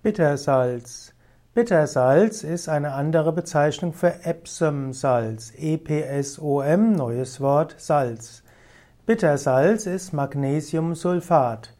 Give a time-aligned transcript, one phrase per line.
[0.00, 1.12] Bittersalz.
[1.54, 5.52] Bittersalz ist eine andere Bezeichnung für Epsomsalz.
[5.56, 8.44] E-P-S-O-M, neues Wort, Salz.
[9.06, 11.74] Bittersalz ist Magnesiumsulfat.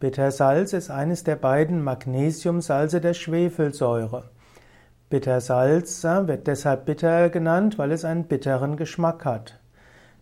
[0.00, 4.24] Bittersalz ist eines der beiden Magnesiumsalze der Schwefelsäure.
[5.08, 9.58] Bittersalz wird deshalb bitter genannt, weil es einen bitteren Geschmack hat.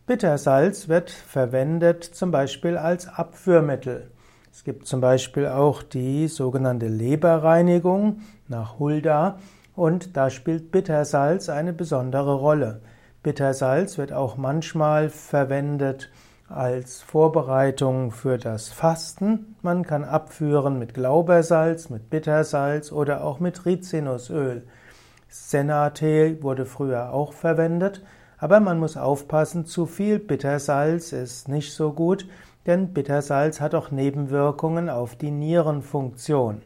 [0.06, 4.12] Bittersalz wird verwendet zum Beispiel als Abführmittel.
[4.52, 9.38] Es gibt zum Beispiel auch die sogenannte Leberreinigung nach Hulda
[9.76, 12.80] und da spielt Bittersalz eine besondere Rolle.
[13.22, 16.10] Bittersalz wird auch manchmal verwendet
[16.48, 19.54] als Vorbereitung für das Fasten.
[19.62, 24.66] Man kann abführen mit Glaubersalz, mit Bittersalz oder auch mit Rizinusöl.
[25.28, 28.02] Senatee wurde früher auch verwendet,
[28.36, 32.26] aber man muss aufpassen, zu viel Bittersalz ist nicht so gut,
[32.66, 36.62] denn Bittersalz hat auch Nebenwirkungen auf die Nierenfunktion.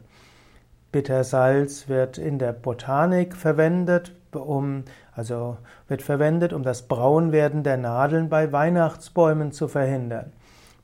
[0.91, 8.29] Bittersalz wird in der Botanik verwendet, um, also wird verwendet, um das Braunwerden der Nadeln
[8.29, 10.31] bei Weihnachtsbäumen zu verhindern.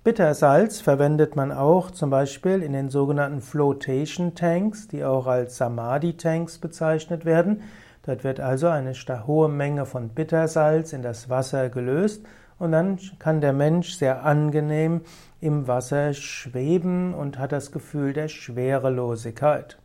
[0.03, 6.18] Bittersalz verwendet man auch zum Beispiel in den sogenannten Flotation Tanks, die auch als Samadhi
[6.18, 7.62] Tanks bezeichnet werden.
[8.03, 8.94] Dort wird also eine
[9.28, 12.25] hohe Menge von Bittersalz in das Wasser gelöst
[12.62, 15.02] und dann kann der Mensch sehr angenehm
[15.40, 19.80] im Wasser schweben und hat das Gefühl der Schwerelosigkeit.